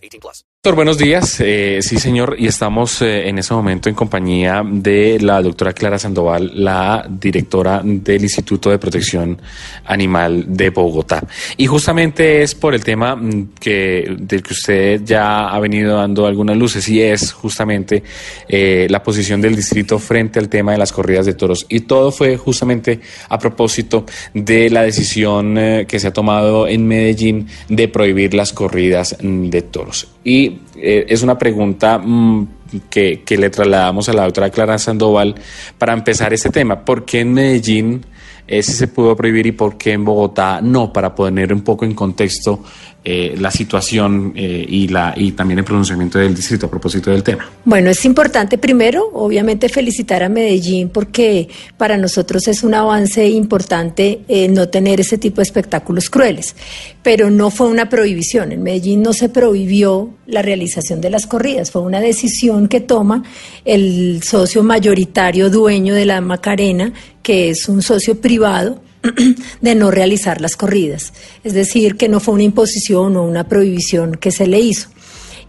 [0.00, 0.44] 18 plus.
[0.62, 1.40] Doctor, buenos días.
[1.40, 2.36] Eh, sí, señor.
[2.38, 7.80] Y estamos eh, en ese momento en compañía de la doctora Clara Sandoval, la directora
[7.82, 9.40] del Instituto de Protección
[9.86, 11.26] Animal de Bogotá.
[11.56, 16.26] Y justamente es por el tema mm, que, del que usted ya ha venido dando
[16.26, 18.02] algunas luces y es justamente
[18.46, 21.64] eh, la posición del distrito frente al tema de las corridas de toros.
[21.70, 26.86] Y todo fue justamente a propósito de la decisión eh, que se ha tomado en
[26.86, 29.89] Medellín de prohibir las corridas de toros.
[30.24, 32.48] Y eh, es una pregunta mm,
[32.88, 35.34] que, que, le trasladamos a la doctora Clara Sandoval
[35.78, 36.84] para empezar este tema.
[36.84, 38.04] ¿Por qué en Medellín
[38.50, 40.92] eh, sí se pudo prohibir y por qué en Bogotá no?
[40.92, 42.62] Para poner un poco en contexto
[43.02, 47.22] eh, la situación eh, y, la, y también el pronunciamiento del distrito a propósito del
[47.22, 47.48] tema.
[47.64, 54.20] Bueno, es importante primero, obviamente, felicitar a Medellín porque para nosotros es un avance importante
[54.28, 56.54] eh, no tener ese tipo de espectáculos crueles,
[57.02, 58.52] pero no fue una prohibición.
[58.52, 63.22] En Medellín no se prohibió la realización de las corridas, fue una decisión que toma
[63.64, 66.92] el socio mayoritario dueño de la Macarena,
[67.30, 68.82] que es un socio privado
[69.60, 71.12] de no realizar las corridas.
[71.44, 74.88] Es decir, que no fue una imposición o una prohibición que se le hizo.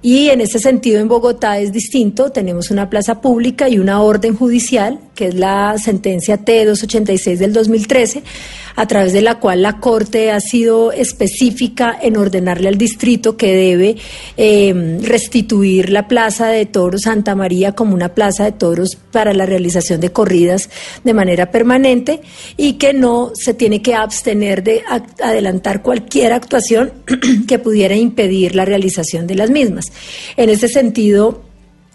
[0.04, 4.36] Y en ese sentido en Bogotá es distinto, tenemos una plaza pública y una orden
[4.36, 8.22] judicial, que es la sentencia T286 del 2013,
[8.76, 13.54] a través de la cual la Corte ha sido específica en ordenarle al distrito que
[13.54, 13.98] debe
[14.38, 19.46] eh, restituir la Plaza de Toros Santa María como una plaza de toros para la
[19.46, 20.70] realización de corridas
[21.04, 22.22] de manera permanente
[22.58, 24.84] y que no se tiene que abstener de
[25.22, 26.94] adelantar cualquier actuación
[27.48, 29.92] que pudiera impedir la realización de las mismas.
[30.38, 31.42] En ese sentido,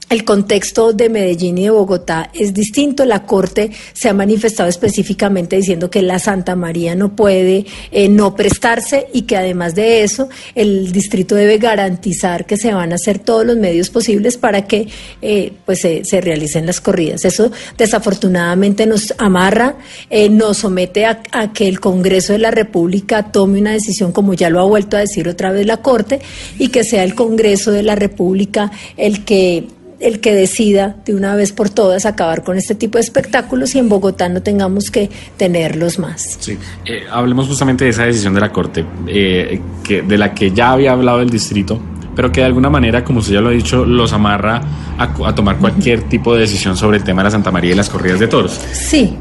[0.08, 3.04] el contexto de Medellín y de Bogotá es distinto.
[3.04, 8.36] La Corte se ha manifestado específicamente diciendo que la Santa María no puede eh, no
[8.36, 13.18] prestarse y que además de eso el distrito debe garantizar que se van a hacer
[13.18, 14.88] todos los medios posibles para que
[15.22, 17.24] eh, pues se, realicen las corridas.
[17.24, 19.76] Eso desafortunadamente nos amarra,
[20.08, 24.34] eh, nos somete a, a que el Congreso de la República tome una decisión, como
[24.34, 26.20] ya lo ha vuelto a decir otra vez la Corte,
[26.58, 29.66] y que sea el Congreso de la República el que
[30.00, 33.78] el que decida de una vez por todas acabar con este tipo de espectáculos y
[33.78, 36.36] en Bogotá no tengamos que tenerlos más.
[36.40, 40.50] Sí, eh, hablemos justamente de esa decisión de la Corte, eh, que, de la que
[40.50, 41.80] ya había hablado el distrito,
[42.14, 44.60] pero que de alguna manera, como usted ya lo ha dicho, los amarra
[44.98, 47.74] a, a tomar cualquier tipo de decisión sobre el tema de la Santa María y
[47.74, 48.60] las corridas de toros.
[48.72, 49.16] Sí,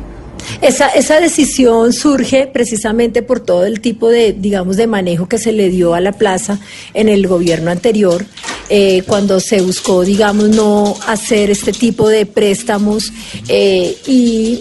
[0.62, 5.52] esa, esa decisión surge precisamente por todo el tipo de, digamos, de manejo que se
[5.52, 6.60] le dio a la plaza
[6.94, 8.26] en el gobierno anterior,
[8.70, 13.12] eh, cuando se buscó, digamos, no hacer este tipo de préstamos
[13.48, 14.60] eh, y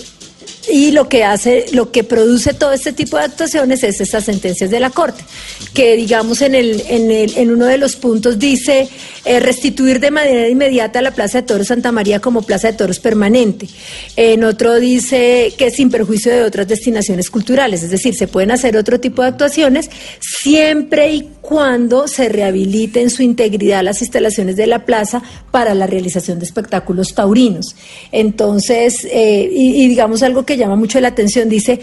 [0.70, 4.70] y lo que hace, lo que produce todo este tipo de actuaciones es estas sentencias
[4.70, 5.24] de la Corte,
[5.72, 8.88] que digamos en el, en el, en uno de los puntos dice
[9.24, 13.00] eh, restituir de manera inmediata la Plaza de Toros Santa María como Plaza de Toros
[13.00, 13.68] permanente.
[14.16, 18.76] En otro dice que sin perjuicio de otras destinaciones culturales, es decir, se pueden hacer
[18.76, 24.66] otro tipo de actuaciones siempre y cuando se rehabilite en su integridad las instalaciones de
[24.66, 27.76] la plaza para la realización de espectáculos taurinos.
[28.12, 31.80] Entonces, eh, y, y digamos algo que llama mucho la atención, dice,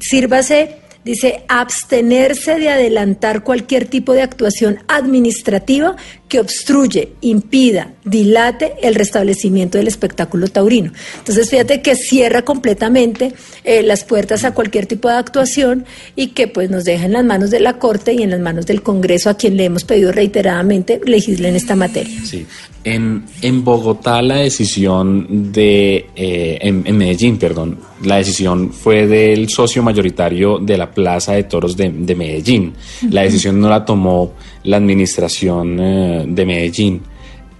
[0.00, 5.96] sírvase dice abstenerse de adelantar cualquier tipo de actuación administrativa
[6.28, 10.92] que obstruye, impida, dilate el restablecimiento del espectáculo taurino.
[11.18, 13.32] Entonces, fíjate que cierra completamente
[13.64, 15.86] eh, las puertas a cualquier tipo de actuación
[16.16, 18.66] y que pues nos deja en las manos de la Corte y en las manos
[18.66, 22.20] del Congreso, a quien le hemos pedido reiteradamente legisle en esta materia.
[22.24, 22.46] Sí.
[22.84, 29.48] En, en Bogotá la decisión de, eh, en, en, Medellín, perdón, la decisión fue del
[29.48, 32.74] socio mayoritario de la Plaza de Toros de, de Medellín.
[33.10, 34.32] La decisión no la tomó
[34.64, 37.02] la administración eh, de Medellín.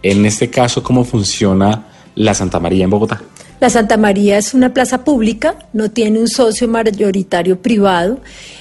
[0.02, 3.20] En este caso, ¿cómo funciona la Santa María en Bogotá?
[3.60, 8.20] La Santa María es una plaza pública, no tiene un socio mayoritario privado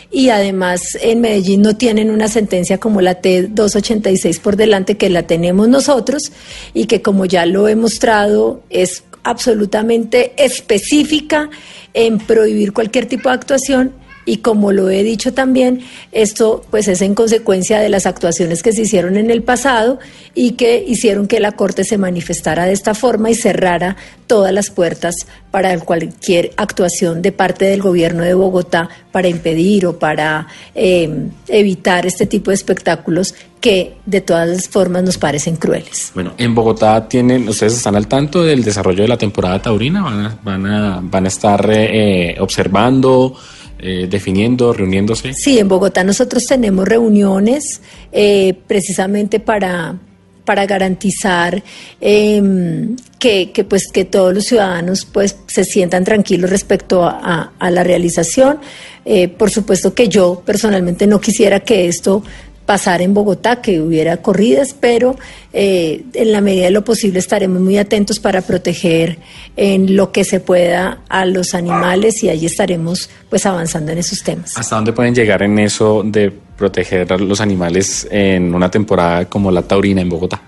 [0.09, 5.23] y además en Medellín no tienen una sentencia como la T286 por delante que la
[5.23, 6.31] tenemos nosotros
[6.73, 11.51] y que como ya lo he mostrado es absolutamente específica
[11.93, 13.91] en prohibir cualquier tipo de actuación
[14.27, 15.81] y como lo he dicho también,
[16.12, 20.00] esto pues es en consecuencia de las actuaciones que se hicieron en el pasado
[20.35, 23.95] y que hicieron que la Corte se manifestara de esta forma y cerrara
[24.27, 25.15] todas las puertas
[25.50, 32.06] para cualquier actuación de parte del gobierno de Bogotá para impedir o para eh, evitar
[32.06, 36.12] este tipo de espectáculos que de todas formas nos parecen crueles.
[36.13, 40.25] Bueno, en Bogotá tienen, ustedes están al tanto del desarrollo de la temporada taurina, van
[40.25, 43.33] a, van a, van a estar eh, observando.
[43.79, 45.33] Eh, definiendo, reuniéndose?
[45.33, 47.81] Sí, en Bogotá nosotros tenemos reuniones
[48.12, 49.95] eh, precisamente para,
[50.44, 51.62] para garantizar
[52.01, 57.83] em, que, que, pues que todos los ciudadanos pues se sientan tranquilos respecto a, la
[57.83, 58.59] realización.
[59.06, 62.23] Eh, por supuesto que yo personalmente no quisiera que esto
[62.67, 65.15] pasar en Bogotá, que hubiera corridas, pero
[65.53, 69.19] eh, en la medida de lo posible estaremos muy atentos para proteger
[69.55, 74.21] en lo que se pueda a los animales y allí estaremos pues avanzando en esos
[74.21, 74.57] temas.
[74.57, 79.49] ¿Hasta dónde pueden llegar en eso de proteger a los animales en una temporada como
[79.49, 80.41] la taurina en Bogotá?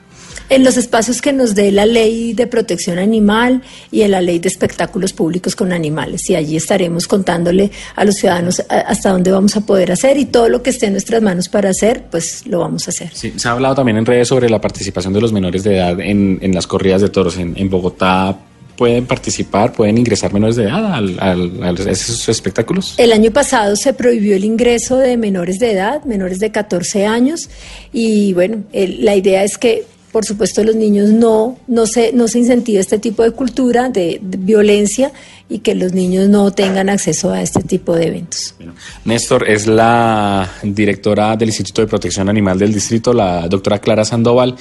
[0.49, 3.61] En los espacios que nos dé la ley de protección animal
[3.91, 6.29] y en la ley de espectáculos públicos con animales.
[6.29, 10.49] Y allí estaremos contándole a los ciudadanos hasta dónde vamos a poder hacer y todo
[10.49, 13.11] lo que esté en nuestras manos para hacer, pues lo vamos a hacer.
[13.13, 15.99] Sí, se ha hablado también en redes sobre la participación de los menores de edad
[15.99, 18.37] en, en las corridas de toros en, en Bogotá
[18.79, 22.93] pueden participar, pueden ingresar menores de edad al, al, a esos espectáculos?
[22.95, 27.49] El año pasado se prohibió el ingreso de menores de edad, menores de 14 años,
[27.91, 32.27] y bueno, el, la idea es que por supuesto los niños no, no se, no
[32.27, 35.11] se incentiva este tipo de cultura, de, violencia
[35.47, 38.53] y que los niños no tengan acceso a este tipo de eventos.
[38.57, 38.73] Bueno,
[39.05, 44.55] Néstor es la directora del Instituto de Protección Animal del Distrito, la doctora Clara Sandoval.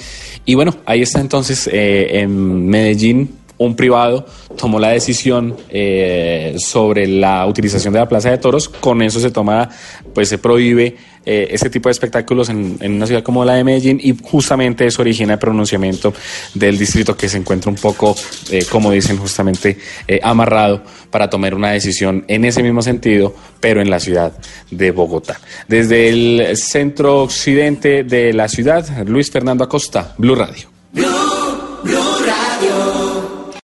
[0.45, 4.25] Y bueno, ahí está entonces eh, en Medellín un privado
[4.57, 9.29] tomó la decisión eh, sobre la utilización de la plaza de toros, con eso se
[9.29, 9.69] toma,
[10.13, 10.95] pues se prohíbe
[11.25, 14.87] eh, ese tipo de espectáculos en, en, una ciudad como la de Medellín y justamente
[14.87, 16.13] eso origina el pronunciamiento
[16.53, 18.15] del distrito que se encuentra un poco,
[18.49, 19.77] eh, como dicen justamente,
[20.07, 20.81] eh, amarrado
[21.11, 24.33] para tomar una decisión en ese mismo sentido, pero en la ciudad
[24.71, 25.39] de Bogotá.
[25.67, 30.78] Desde el centro occidente de la ciudad, Luis Fernando Acosta, Blue Radio.